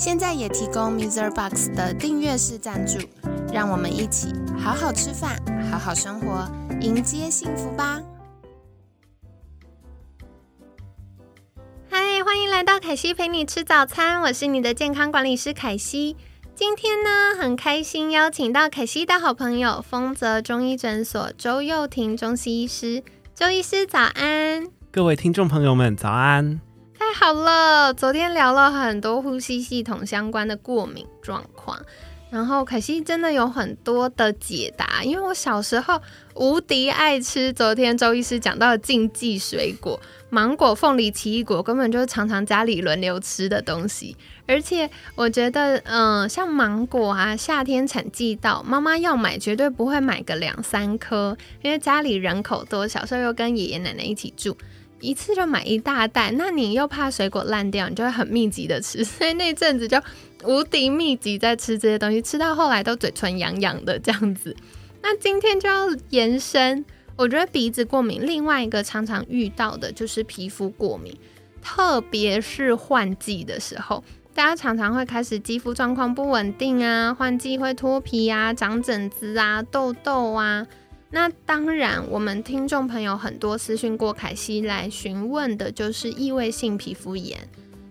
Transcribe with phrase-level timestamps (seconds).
[0.00, 1.30] 现在也提供 Mr.
[1.30, 2.98] Box 的订阅式赞助，
[3.52, 5.38] 让我们一起好好吃饭，
[5.70, 6.50] 好好生活，
[6.80, 8.00] 迎接幸福吧！
[11.90, 16.16] 嗨，欢迎来到凯西陪你吃早餐，我是你的健康管理师凯西。
[16.54, 23.04] 今天呢，很开心邀请到凯西的好朋友丰泽中医诊所周佑婷中西医师。
[23.34, 26.62] 周医师早安，各位听众朋友们早安。
[27.00, 31.80] 太好了，昨天聊了很多呼吸系统相关的过敏状况。
[32.28, 35.98] 然后可惜真的有很多的解答，因为我小时候
[36.34, 37.50] 无敌爱吃。
[37.54, 44.14] 昨天周医师讲到的禁忌水果，芒果、凤梨、奇异果，根本就是常常家里轮流吃的东西。
[44.46, 54.54] 而且我觉得，嗯，像芒果啊，夏天产季到，妈妈要买绝对不会买个两三颗，因为家里人口多，小时候又跟爷爷奶奶一起住。
[55.00, 60.00] 一次就买一大袋，那你又怕水果烂掉，你就会很密集的吃， 所以那阵子就
[60.44, 64.54] 无敌密集在吃这些东西，吃到后来都嘴唇痒痒的这样子。
[65.02, 66.84] 那今天就要延伸，
[67.16, 71.16] 我觉得鼻子过敏，另外一个常常遇到的就是皮肤过敏，
[71.62, 80.66] 特别是换季的时候，大家常常会开始肌肤状况不稳定啊，换季会脱皮啊，长疹子啊，痘痘啊。
[81.12, 87.36] 那当然，我们听众朋友很多私讯过凯西来询问的就是异位性皮肤炎，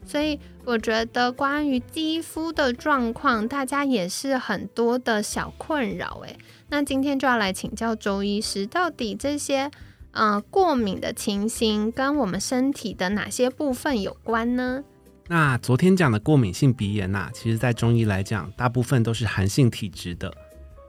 [0.05, 6.21] 所以我觉得关于肌肤的状况，大家也是很多的小困扰。
[6.25, 6.37] 诶，
[6.69, 9.69] 那今天就要来请教周医师，到底这些
[10.11, 14.85] 呃过敏的情形跟我们身体的哪些部分有关呢？
[15.27, 20.33] 那昨天讲的过敏性鼻炎呐，其实在中医来讲，大部分都是寒性体质的。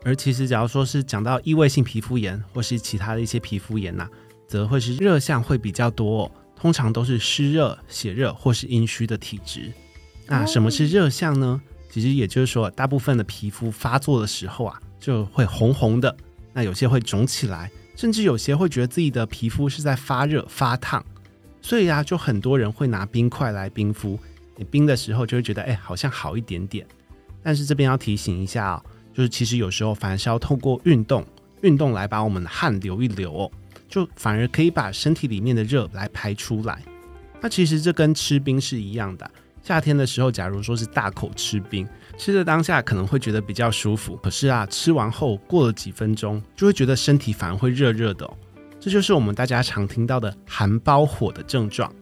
[0.03, 4.09] 而其实，假如说是讲到异位性皮肤炎或是其他的一些皮肤炎呐，
[4.49, 9.71] 则会是热象会比较多，通常都是湿热、血热或是阴虚的体质。
[10.27, 11.61] 那什么是热象呢？
[11.91, 16.17] 其实也就是说，大部分的皮肤发作的时候啊，就会红红的，
[16.53, 21.05] 那有些会肿起来，甚至有些会觉得自己的皮肤是在发热、发烫。
[21.61, 24.19] 所以啊，就很多人会拿冰块来冰敷，
[24.57, 26.87] 你冰的时候就会觉得，哎，好像好一点点。
[27.43, 28.83] 但是这边要提醒一下啊。
[29.13, 31.25] 就是其实有时候反而是要透过运动，
[31.63, 33.51] 运动来把我们的汗流一流哦，
[33.89, 36.83] 就反而可以把身体里面的热来排出来。
[37.41, 39.31] 那其实这跟吃冰是一样的。
[39.63, 48.37] 夏天的时候，假如说是大口吃冰，吃的当下可能会觉得比较舒服，可是啊，吃完后过了几分钟，就会觉得身体反而会热热的哦。
[48.79, 51.93] 这就是我们大家常听到的寒包火的症状。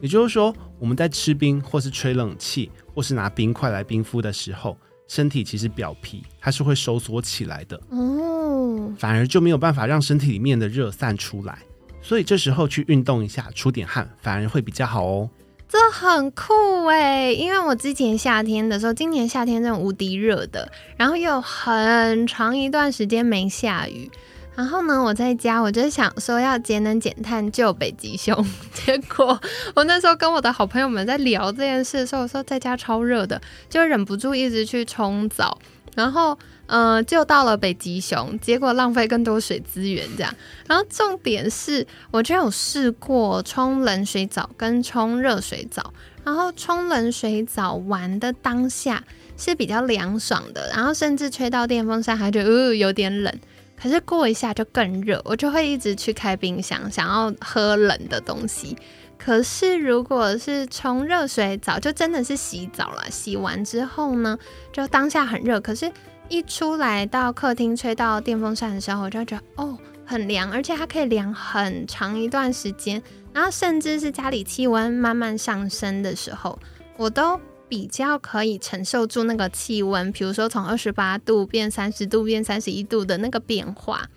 [0.00, 4.76] 也就是说，我们在吃冰或是吹冷气或是拿冰块来冰敷的时候。
[5.06, 11.58] 身体其实表皮它是会收缩起来的哦，反而就没有办法让身体里面的热散出来，
[12.00, 15.30] 所以这时候去运动一下，出点汗，反而会比较好哦。
[15.68, 24.10] 这很酷哎，因为我之前夏天的时候，今年夏天真的无敌热的，然后又很长一段时间没下雨。
[24.56, 28.34] 然后呢，我在家我就想说要节能减碳救北极熊，
[28.72, 29.40] 结果
[29.74, 35.58] 我那时候跟我的好朋友们在聊这件事的时候，我说在家超热的，就忍不住一直去冲澡，
[35.96, 40.32] 然后嗯，救到了北极熊，结果浪费更多水资源这样。
[40.66, 45.92] 然后重点是，我就有试过冲冷水澡跟冲热水澡，
[46.24, 49.02] 然后冲冷水澡玩的当下
[49.36, 53.34] 是比较凉爽的，然后甚至吹到电风扇还觉得呃有点冷。
[53.84, 58.74] 可是过一下就更热，我就会一直去开冰箱，想要喝冷的东西。
[59.18, 63.10] 可是如果是冲热水澡，就真的是洗澡了。
[63.10, 64.38] 洗完之后呢，
[64.72, 65.92] 就当下很热，可是
[66.30, 69.76] 一出来到客厅吹到电风扇的时候，我就觉得哦
[70.06, 73.02] 很凉，而且它可以凉很长一段时间。
[73.34, 76.58] 然后甚至是家里气温慢慢上升的时候，
[76.96, 77.38] 我都。
[77.74, 84.08] 比较可以承受住那个气温，比如说从二十八度变三十度变三十一度的那个变化。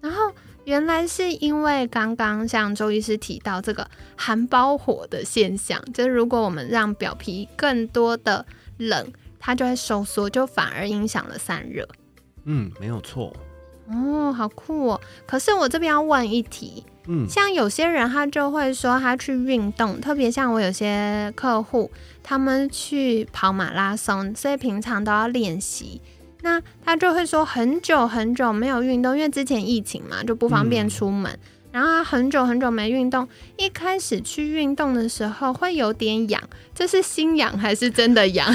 [0.00, 0.32] 然后
[0.64, 3.86] 原来是因为刚刚像周医师提到这个
[4.16, 8.46] 含包火的现象，就是如果我们让表皮更多的
[8.78, 11.86] 冷，它就会收缩，就反而影响了散热。
[12.44, 13.36] 嗯，没有错。
[13.88, 15.00] 哦，好酷哦！
[15.26, 21.90] 可是我这边要问一题，嗯，像有些人他就会说他去运动，特别像我有些客户，
[22.22, 26.00] 他们去跑马拉松，所以平常都要练习。
[26.42, 31.38] 那他就会说很久很久没有运动，因为之前疫情嘛，就不方便出门。
[31.72, 36.40] 然后他很久很久没运动，一开始去运动的时候会有点痒，
[36.72, 38.48] 这是心痒还是真的痒？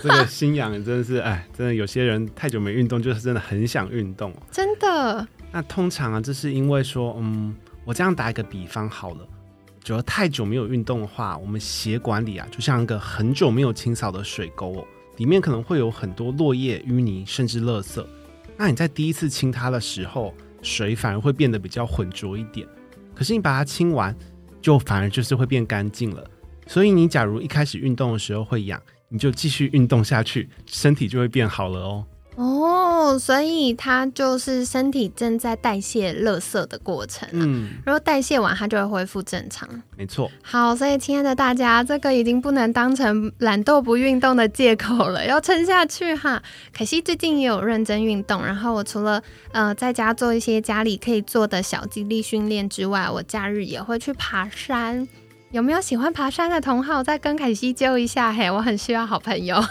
[0.00, 4.32] 这个心痒真的是，哎，真的有些人太久没运动，就是真的很想运动。
[4.52, 5.26] 真的。
[5.50, 7.52] 那通常啊，这是因为说，嗯，
[7.84, 9.26] 我这样打一个比方好了，
[9.82, 14.86] 只要太久没有运动的话，我们血管里啊，就像一个很久没有清扫的水沟哦，
[15.16, 18.04] 里面可能会有很多落叶、淤泥，甚至垃圾。
[18.56, 20.32] 那你在第一次清它的时候，
[20.62, 22.66] 水反而会变得比较浑浊一点，
[23.14, 24.16] 可是你把它清完，
[24.60, 26.24] 就反而就是会变干净了。
[26.68, 32.06] 所以你假如一开始运动的时候会痒，你就继续运动下去，身体就会变好了哦。
[32.34, 39.68] 哦，所以它就是身体正在代谢垃圾的过程，嗯，然后代谢完它就会恢复正常，
[39.98, 40.30] 没错。
[40.42, 46.42] 好，所以亲爱的大家，这个已经不能当成懒惰不运动的借口了，要撑下去哈。
[46.74, 55.06] 可惜最近也有认真运动，然后我除了呃在家做一些家里可以做的小肌力训练之外，我假日也会去爬山。
[55.50, 57.02] 有没有喜欢爬山的同好？
[57.02, 59.62] 再跟凯西揪一下嘿，我很需要好朋友。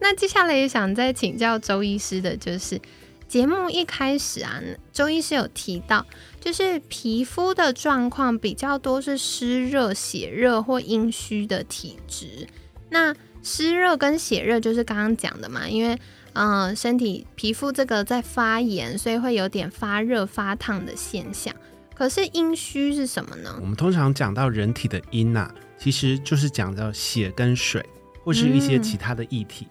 [0.00, 2.80] 那接下来也想再请教周医师的，就是
[3.26, 4.60] 节目一开始啊，
[4.92, 6.04] 周医师有提到，
[6.40, 12.46] 就是皮肤的状况比较多是湿热、血热或阴虚的体质。
[12.90, 15.98] 那湿热跟血热就是刚刚讲的嘛，因为
[16.34, 21.54] 嗯，身体皮肤这个在发炎，所以会有点发热、发烫的现象。
[21.94, 23.56] 可是阴虚是什么呢？
[23.58, 27.82] 我们通常讲到人体的阴呐，其实就是讲到血跟水，
[28.22, 29.66] 或是一些其他的液体。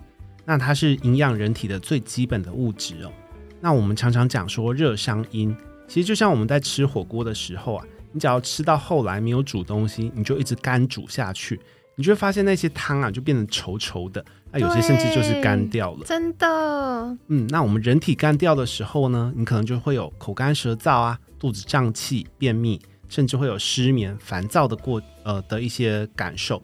[0.45, 3.11] 那它是营养人体的最基本的物质哦。
[3.59, 5.55] 那我们常常讲说热伤阴，
[5.87, 11.59] 其实就像我们在吃火锅的时候啊，你只要吃到后来没有煮东西，你就一直干煮下去，
[11.95, 16.05] 你就会发现那些汤啊就变得稠稠的，那有些甚至就是干掉了。
[16.05, 17.17] 真的。
[17.27, 26.61] 嗯，那我们人体干掉的时候呢，你可能就会有口干舌燥啊，肚子胀气、便秘，甚至会有失眠、烦躁的过呃的一些感受。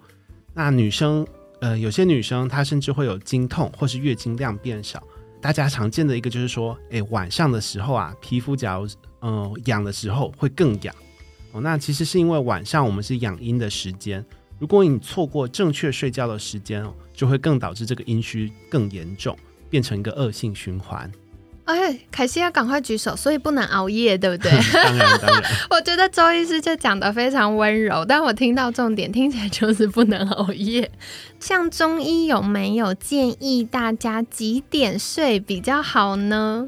[0.54, 1.25] 那女生。
[1.62, 5.02] 呃，有些女生她甚至会有经痛，或是月经量变少。
[5.40, 8.88] 大家常见的一个就是说，哎，晚上的时候啊，皮肤假如
[9.22, 10.94] 嗯痒的时候会更痒
[11.52, 11.62] 哦。
[11.62, 14.24] 那其实是因为晚上我们是养阴的时间，
[14.60, 19.38] 如果你错过正确睡觉的时间哦，就会更导致这个阴虚更严重，
[19.69, 21.12] 变成一个恶性循环。
[21.66, 24.52] 哎，凯西要赶快举手，所以不能熬夜，对不对？
[24.74, 25.52] 当然，当然。
[25.69, 30.92] 我觉得周医师就讲的非常温柔，但我听到重点，听起来就是不能熬夜。
[31.40, 36.68] 像中医有没有建议大家几点睡比较好呢？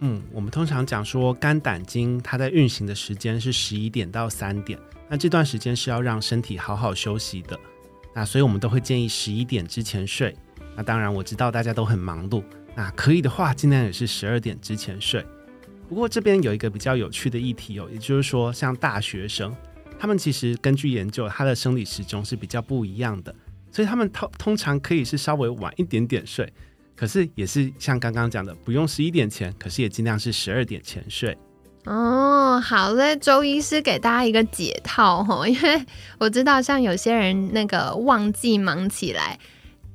[0.00, 4.78] 嗯，我们通常讲说肝胆经它在运行的时间是十一点到三点，
[5.08, 7.58] 那这段时间是要让身体好好休息的。
[8.14, 10.34] 那所以我们都会建议十一点之前睡。
[10.74, 12.42] 那当然，我知道大家都很忙碌。
[12.76, 15.24] 那可以的话，尽量也是十二点之前睡。
[15.88, 19.54] 不过这边有一个比较有趣的议题哦，也就是说，像大学生，
[19.98, 23.34] 他们其实根据研究，他的生理时钟是比较不一样的，
[23.72, 26.52] 所以他们通通常可以是稍微晚一点点睡，
[26.94, 31.38] 可是也是像刚刚讲的，不用十一点前，可是也尽量是十二点前睡。
[31.84, 35.86] 哦，好嘞，周医师给大家一个解套哈，因为
[36.18, 39.38] 我知道像有些人那个旺季忙起来。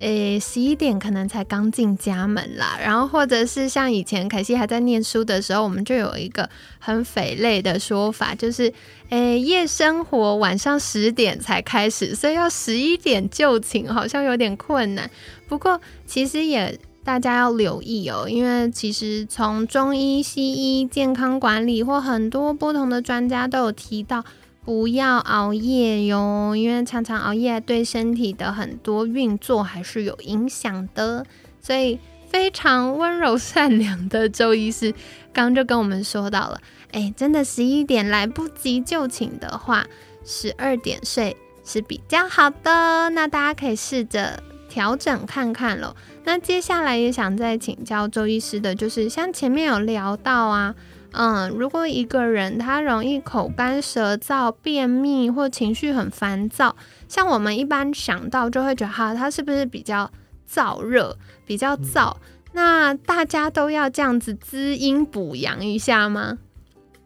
[0.02, 6.50] 诶，十一点可能才刚进家门啦，然后或者是像以前凯西还在念书的时候，我们就有一个
[6.80, 8.74] 很匪类的说法，就是
[9.10, 15.08] 诶，夜生活晚上十点才开始，所以要十一点就寝，好像有点困难。
[15.48, 24.26] 不过其实也大家要留意哦，因为其实从中医、西医、健康管理或很多不同的专家都有提到。
[24.64, 31.26] 不要熬夜哟，因为常常熬夜对身体的很多运作还是有影响的。
[31.60, 34.94] 所以非常温柔善良的周医师
[35.34, 39.86] 刚就跟我们说到了，哎，真的十一点来不及就寝的话，
[40.24, 43.10] 十二点睡是比较好的。
[43.10, 45.96] 那大家可以试着调整看看喽。
[46.24, 50.76] 那接下来也想再请教周医师的，就是像前面有聊到啊。
[51.14, 56.76] 嗯，如果一个人他容易口干舌燥、便秘或情绪很烦躁，
[57.08, 60.10] 像我们一般想到就会觉得哈，他是不是比较
[60.50, 62.16] 燥热、比较燥？
[62.54, 66.38] 那大家都要这样子滋阴补阳一下吗？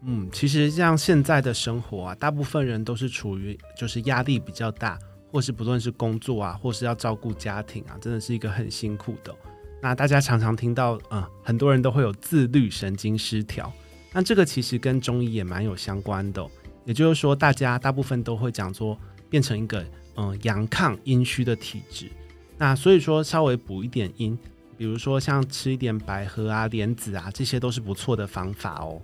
[0.04, 4.96] 嗯，其实像现在的生活啊，大部分人都是处于就是压力比较大，
[5.32, 9.34] 或是不论是工作啊，或是要照顾家庭啊，真的是一个很辛苦的。
[9.82, 13.72] 那大家常常听到，嗯，很多人都会有自律神经失调。
[14.16, 16.42] 那这个其实跟中医也蛮有相关的，
[16.86, 22.08] 也就是说，大家大部分都会讲说变成一个嗯阳亢阴虚的体质。
[22.56, 24.34] 那所以说，稍微补一点阴，
[24.78, 28.98] 比如说像吃一点百合啊、莲子啊，这些都是不错的方法哦。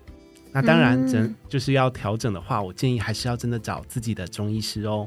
[0.51, 5.07] 那当然，真就是要调整的话，我建议还是要真的找自己的中医师哦。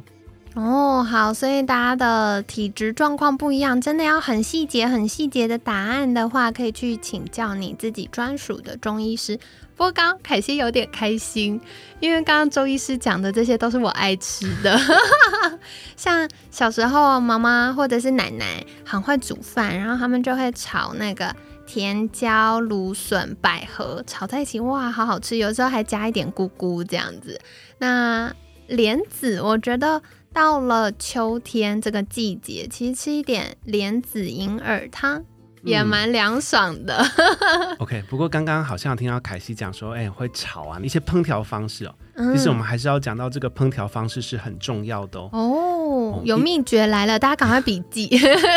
[0.55, 9.38] 哦，好，所以大家的体质状况不一样，真的要很细节、很细节的答案的话，可以去请教你自己专属的中医师。
[9.75, 11.59] 不过刚凯西有点开心，
[12.00, 14.79] 因为刚刚周医师讲的这些都是我爱吃的，
[15.97, 21.35] 像小时候妈妈或者是奶奶很会煮饭，然后他们就会炒那个
[21.67, 27.38] 甜椒、芦笋、百合炒在一起，哇，好好吃，有时候还加一点菇菇这样子。
[27.79, 28.33] 那
[28.67, 30.01] 莲子，我觉得。
[30.35, 35.23] 到了秋天这个季节，其实吃一点莲子银耳汤
[35.63, 37.01] 也蛮凉爽的。
[37.79, 41.95] OK，不过刚刚好像听到凯西讲说，哎，会炒啊，一些烹调方式哦。
[42.33, 45.29] 其实我们还是要讲到这个烹调方式是很重要的哦。
[45.31, 48.09] 哦，有秘诀来了，大家赶快笔记。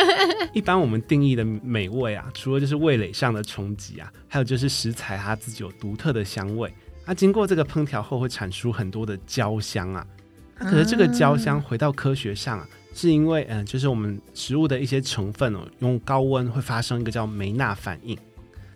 [0.52, 6.74] 一般我们定义的美味啊，除了就是味蕾上的冲击啊，还有就是食材它自己有独特的香味，
[7.06, 10.04] 它经过这个烹调后会产出很多的焦香啊。
[10.58, 18.18] 可是这个焦香回到科学上啊，是因为嗯，就是我们食物的一些成分哦，用高温会发生一个叫梅纳反应。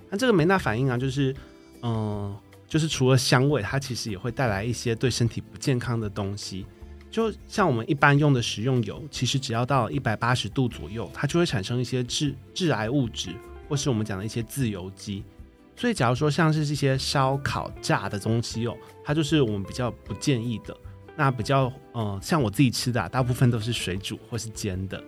[0.08, 1.34] 那这个梅纳反应啊，就是
[1.82, 2.36] 嗯，
[2.68, 6.64] 就是除了香味，它其实也会带来一些对身体不健康的东西。
[7.10, 13.30] 就像我们一般用的食用油，其实只要到一百八十度左右，它就会产生一些致致癌物质，
[13.68, 15.22] 或是我们讲的一些自由基。
[15.76, 20.74] 所以，假如说像是这些烧烤炸的东西哦，它就是我们比较不建议的。
[21.16, 25.02] 那比较，嗯，像我自己吃的，大部分都是水煮或是煎的。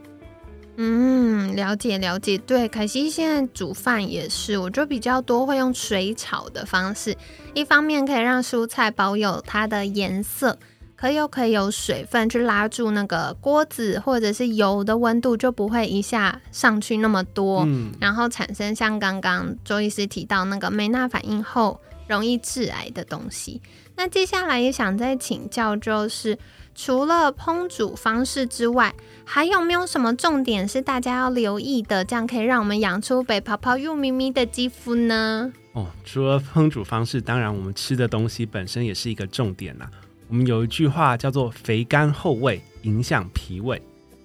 [0.77, 2.37] 嗯，了解了解。
[2.39, 7.17] 对，凯西现在煮饭也是，我就比较多会用水炒的方式。
[7.55, 10.59] 一方面可以让蔬菜保有它的颜色，
[10.97, 17.65] 可又可以有水分去拉住那个锅子或者是油的温度，就不会一下上去那么多，
[18.01, 23.63] 然后产生像刚刚周医师提到那个梅纳反应后容易致癌的东西。
[23.97, 26.37] 那接下来也想再请教，就是
[26.75, 28.93] 除了烹煮方式之外，
[29.25, 32.05] 还有没有什么重点是大家要留意的？
[32.05, 35.53] 这样可以让我们养出白泡泡又咪咪的肌肤呢？
[35.75, 39.89] 哦，除了烹煮方式，当然我们吃的东西本身也是一个重点呐。
[40.29, 43.81] 我们有一句话叫做“肥甘厚味影响脾胃”，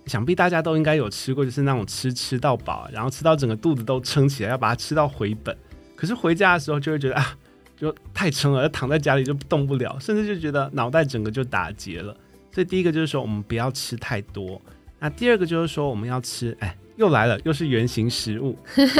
[0.07, 5.55] 想必大家都应该有吃过，就是那种吃吃到饱，然后吃到整个肚子都撑起来，要把它吃到回本。
[5.95, 7.37] 可是回家的时候就会觉得啊。
[7.79, 12.15] 就太撑了，躺在家里就动不了，甚至就觉得脑袋整个就打结了。
[12.51, 14.61] 所以第一个就是说，我们不要吃太多。
[14.99, 18.57] 那第二个就是说，我们要吃，哎，又来了，又是圆形食物。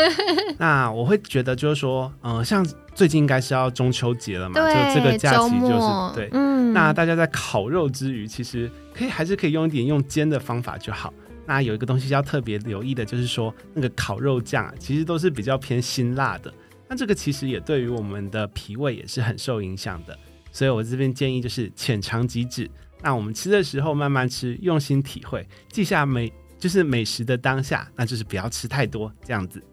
[0.58, 6.72] 那我会觉得就是说，嗯，像最近应该是要中秋节了嘛，就这个假期就是对，嗯。
[6.72, 11.14] 那大家在烤肉之余，其实可以还是可以用一点用煎的方法就好。
[11.48, 16.54] 那有一个东西要特别留意的，就是说那个烤肉酱啊，其实都是比较偏辛辣的。
[16.90, 20.18] 那这个其实也对于我们的脾胃也是很受影响的，
[20.52, 22.68] 所以我这边建议就是浅尝即止。
[23.02, 29.64] 那我们吃的时候慢慢吃，用心体会，记下美就是美食的当下，那就是不要吃太多这样子。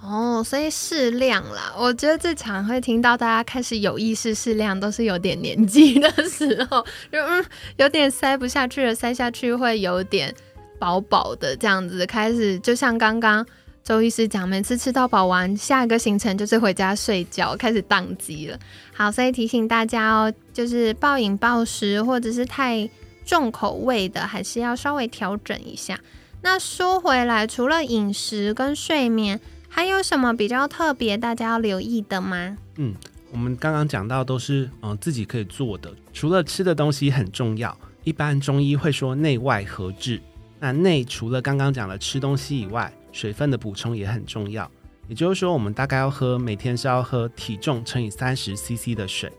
[0.00, 1.74] 哦，所以适量啦。
[1.78, 7.44] 我觉得最常会听到大家开始有意识适量，都是有点年纪的时候，就嗯
[7.76, 10.34] 有点塞不下去了，塞下去会有点
[10.78, 13.46] 饱饱的这样子，开始就像刚刚。
[13.84, 18.56] 周医师讲，每次吃到饱完，下一个行程就是回家睡觉，开始宕机了。
[18.94, 22.88] 好，所以提醒大家哦，就是暴饮暴食或者是太
[23.24, 25.98] 重口味的，还是要稍微调整一下。
[26.42, 32.56] 那说回来，除了饮食跟睡眠，还有什么比较特别大家要留意的吗？
[32.76, 32.94] 嗯，
[33.32, 40.20] 我们刚刚讲到都是嗯自己可以做的，除了吃的东西很重要，一般中医会说内外合治。
[40.60, 44.68] 那内除了刚刚讲的吃东西以外，水分的补充也很重要，
[45.06, 49.30] 也就是说，我们大概要喝每天是要喝体重乘以三十 CC 的水。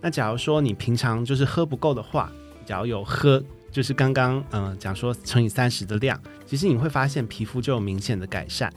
[0.00, 2.32] 那假如说你平常就是喝不够的话，
[2.64, 8.72] 假如有喝，就是刚刚嗯讲说乘以三十的量，其实你会发现皮肤就有明显的改善。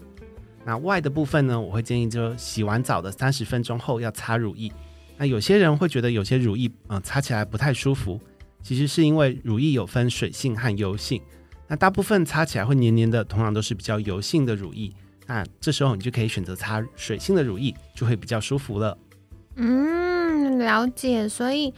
[0.66, 4.72] 那外的部分呢，我会建议就洗完澡的三十分钟后要擦乳液。
[5.18, 8.20] 那有些人会觉得有些乳液嗯擦起来不太舒服，
[8.62, 11.22] 其实是因为乳液有分水性和油性。
[11.74, 14.94] 那大部分擦起来会黏黏的，通常都是比较油性的乳液。
[15.26, 18.96] 那这时候你就可以选择擦水性的乳液，就会比较舒服了。
[19.56, 21.28] 嗯，了解。
[21.28, 21.74] 所以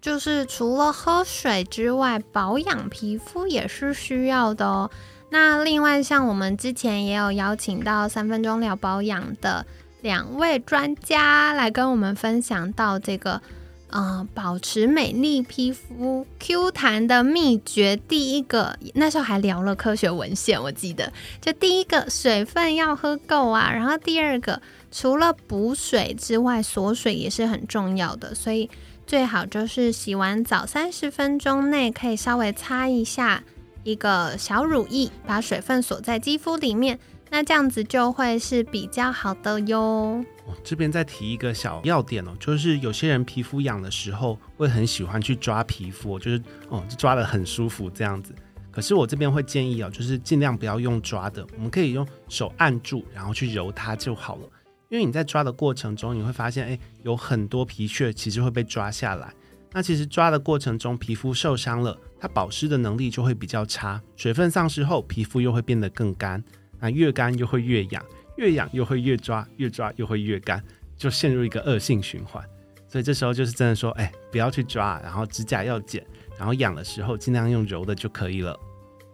[0.00, 4.90] 就是除了喝水之外，保养皮肤也是需要的哦。
[5.30, 9.66] 那另外，像我们之前也有邀请到三分钟聊保养的
[10.00, 13.42] 两位专家来跟我们分享到这个
[13.88, 21.12] 呃，保持美丽皮肤 Q 弹的秘诀，第一个那时候还聊了科学文献，我记得。
[21.40, 28.68] 就第一个水分要喝够啊，然后第二个除了补水之外，锁水也是很重要的，所以
[29.06, 33.44] 最好就是洗完澡三十分钟内可以稍微擦一下
[33.84, 36.98] 一个小乳液，把水分锁在肌肤里面，
[37.30, 40.24] 那这样子就会是比较好的哟。
[40.62, 48.34] 这边再提一个小要点哦，就是有些人皮肤痒的时候会很喜欢去抓皮肤，就是哦，就抓的很舒服这样子。
[48.70, 54.42] 可是我这边会建议哦，就是尽量不要用抓的，我们可以用手按住，然后去揉它就好了。
[54.88, 59.32] 因为你在抓的过程中，你会发现，哎，有很多皮屑其实会被抓下来。
[59.72, 66.42] 那其实抓的过程中，皮肤受伤了，它保湿的能力就会比较差，水分丧失后，皮肤又会变得更干，
[66.80, 68.02] 那越干又会越痒。
[68.36, 70.62] 越痒又会越抓，越抓又会越干，
[70.94, 72.44] 就陷入一个恶性循环。
[72.86, 76.04] 所以这时候就是真的说，哎，不要去抓，然后指甲要剪，
[76.36, 78.54] 然后痒的时候尽量用柔的就可以了。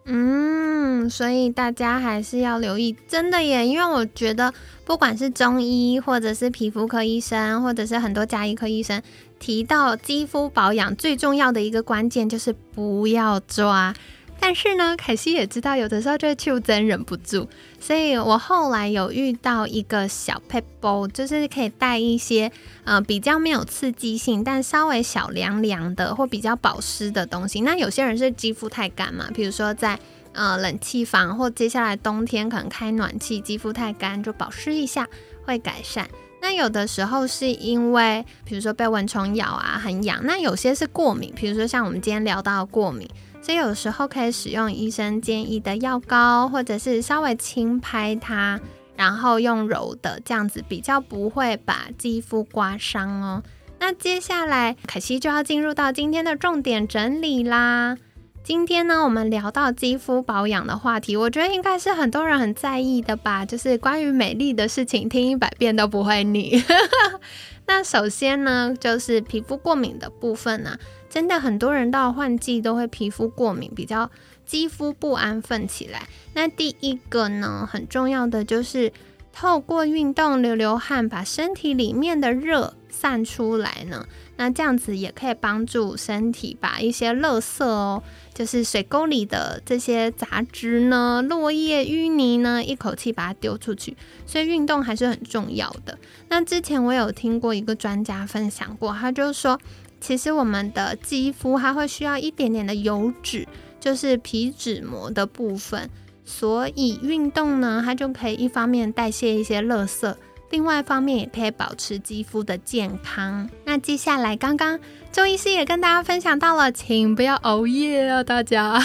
[0.07, 4.53] 嗯，所以大家还是要留意，真的耶，因为我觉得
[4.85, 9.01] 不管是中医，或者是皮肤科医生，或者是很多家医科医生
[9.39, 13.95] 提到肌肤保养最重要的一个关键就是不要抓。
[14.45, 17.47] 但是呢，凯西也知道，有的时候就会真忍不住，
[17.79, 22.51] 所以我后来有遇到一个小 p e b l e 就是可以带一些
[22.83, 27.61] 呃比较没有刺激性，但稍微小凉凉的或比较保湿的东西。
[27.61, 29.97] 那有些人是肌肤太干嘛，比如说在
[30.33, 35.09] 呃冷气房或接下来冬天可能开暖气，肌肤太干就保湿一下
[35.45, 36.09] 会改善。
[36.41, 43.09] 那有的时候是因为比如说被蚊虫咬啊很痒，那有些是过敏，比如说像我们今天聊到过敏。
[43.43, 48.61] 所以有时候可以使用医生建议的药膏，或者是稍微轻拍它，
[48.97, 53.43] 然后用柔的，这样子比较不会把肌肤刮伤哦。
[53.81, 57.99] 那接下来凯西就要进入到今天的重点整理啦。
[58.45, 66.63] 今天呢，我们聊到肌肤保养的话题，我觉得应该是很多人很在意的吧，就是关于美丽的事情，听一百遍都不会腻。
[67.67, 70.77] 那首先呢，就是皮肤过敏的部分呢。
[71.13, 74.11] 真的很多人到换季都会皮肤过敏，比较
[74.47, 76.09] 肌肤不安分起来。
[76.33, 78.91] 那第一个呢，很重要的就是
[79.31, 84.07] 透过运动流流汗，把身体里面的热散出来呢。
[84.39, 93.95] 那这样子也可以帮助身体把一些垃圾哦，就是水沟里的这些杂质呢、落叶、淤泥呢，一口气把它丢出去。
[94.25, 95.99] 所以运动还是很重要的。
[96.31, 99.61] 那之前我有听过一个专家分享过，他就说。
[100.03, 103.47] 其实我们的肌肤它会需要一点点的油脂，
[103.79, 105.89] 就是皮脂膜的部分，
[106.25, 110.13] 所以运动呢，它就可以一方面代谢一些垃圾，
[110.51, 113.49] 另外一方面也可以保持肌肤的健康。
[113.65, 114.81] 那接下来，刚刚
[115.13, 118.83] 周医师也跟大家分享到了，请不要熬夜啊，大家。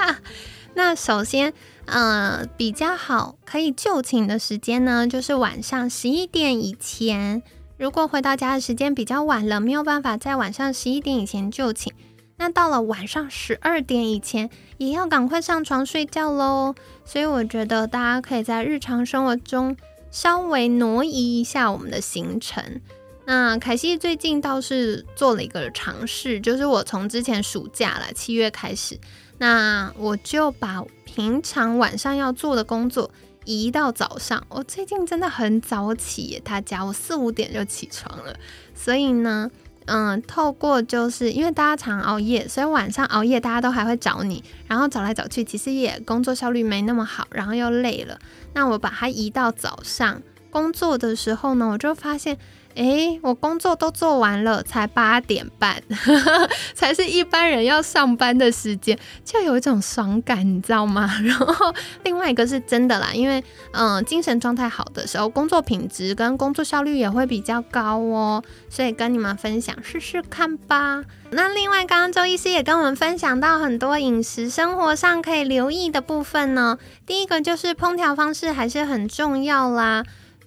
[0.74, 1.52] 那首先，
[1.84, 7.42] 呃，比较好可以就寝的时间呢，就是晚上十一点以前。
[7.78, 11.92] 如果回到家的时间比较晚了，没有办法在晚上十一点以前就寝，
[12.38, 16.74] 那到了晚上十二点以前也要赶快上床睡觉喽。
[17.04, 19.76] 所以我觉得大家可以在日常生活中
[20.10, 22.80] 稍微挪移一下我们的行程。
[23.26, 28.98] 那凯西最近倒是做了一个尝试，就是我从之前暑假了七月开始，
[29.36, 33.10] 那我就把平常晚上要做的工作。
[33.46, 38.36] 移到早上，我最近真的很早起，他家，我四五点就起床了。
[38.74, 39.50] 所以呢，
[39.86, 48.18] 嗯，透过就是因为大家常熬夜，所以晚上熬夜大家都还会找你，然后找来找去，其实也工作效率没那么好，然后又累了。
[48.52, 52.36] 那我把它移到早上工作的时候呢，我就发现。
[52.76, 55.82] 哎，我工作都做完了，才八点半，
[56.74, 61.10] 才是一般人要上班的时间，就有一种爽感，你知道吗？
[61.24, 71.02] 然后另外一个是真的啦，因为嗯，精神状态好的时候，工作品质跟工作效率也会比较高哦，所以跟你们分享试试看吧。
[71.30, 76.78] 那另外，刚刚周医师也跟我们分享到很多饮食生活上可以留意的部分呢。
[77.06, 80.04] 第一个就是烹调方式还是很重要啦。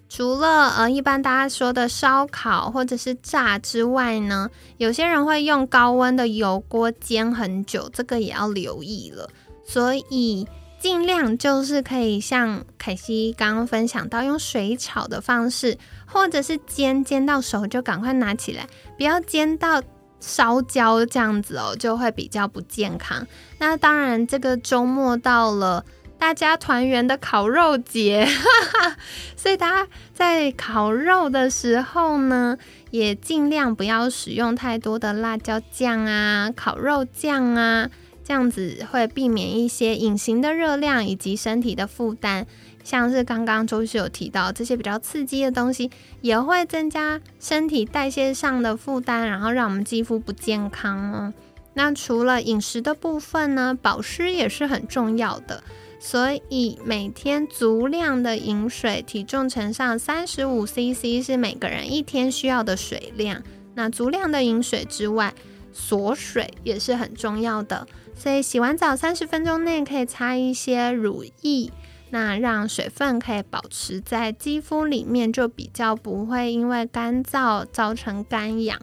[0.10, 9.30] 除了呃，一般大家说的烧烤或者是炸之外呢，有些人会用高温的油锅煎很久，这个也要留意了。
[9.64, 10.48] 所以
[10.80, 18.68] 尽量就是可以像凯西刚刚分享到，用水炒的方式，或者是煎煎到熟就赶快拿起来，
[18.98, 19.80] 不要煎到
[20.20, 23.28] 烧焦这样子哦，就会比较不健康。
[23.60, 25.86] 那当然，这个周末到了。
[26.20, 28.28] 大家团圆的烤肉节，
[29.36, 32.58] 所以大家在烤肉的时候呢，
[32.92, 37.90] 也尽量不要使用太多的辣椒酱啊、烤肉酱啊，
[38.24, 42.46] 这样子会避免一些隐形的热量以及身体的负担。
[42.84, 45.90] 像是刚刚周师有提到，这些比较刺激的东西
[46.22, 51.34] 也会增加身体代谢上的负担，然后让我们肌肤不健康哦。
[51.76, 55.64] 那除了饮食的部分呢，保湿也是很重要的。
[56.00, 63.44] 所以每天足量的饮水，体重乘上三十五 CC 是每个人一天需要的水量。
[63.76, 65.34] 那足量的饮水之外，
[65.74, 67.86] 锁水也是很重要的。
[68.16, 71.72] 所以洗完澡三十分钟内可以擦一些乳液，
[72.10, 78.80] 那让水分可以保持在肌肤里面，就比较不会因为干燥造成干痒。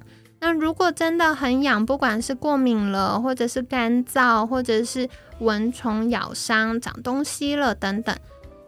[0.46, 5.08] 那如果真的很痒，不管是过敏了，或者是干燥，或者是
[5.40, 8.16] 蚊虫咬伤、长东西了等等，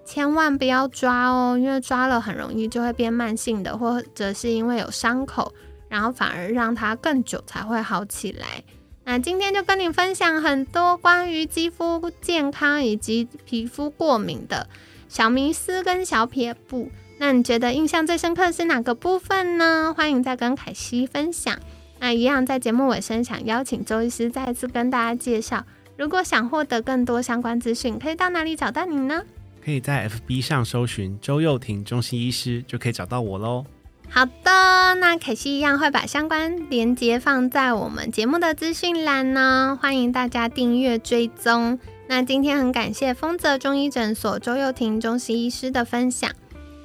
[0.05, 5.55] 千万不要抓哦，因为抓了很容易就会变慢性的，或者是因为有伤口，
[5.89, 8.65] 然后反而让它更久才会好起来。
[9.05, 14.67] 那今天就跟你分享很多关于肌肤健康以及皮肤过敏的
[15.09, 16.91] 小迷思跟小撇步。
[17.21, 19.93] 那你觉得印象最深刻是哪个部分呢？
[19.97, 21.59] 欢迎再跟凯西分享。
[22.01, 25.65] 那一样在节目尾声，想邀请周医师再次跟大家介绍，
[25.97, 29.23] 如果想获得更多相关资讯，可以到哪里找到你呢？
[29.65, 33.67] 可以在 FB 上搜寻周幼婷中心医师，就可以找到我喽。
[34.09, 41.79] 好的，那凯西一样会把相关链接放在我们节目的资讯栏呢，欢迎大家订阅追踪。
[42.09, 46.31] 那今天很感谢丰泽中医诊所周幼婷中心医师的分享。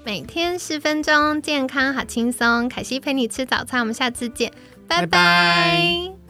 [0.05, 2.67] 每天十分钟，健康好轻松。
[2.67, 4.51] 凯西陪你吃早餐，我们下次见，
[5.01, 6.22] 拜拜。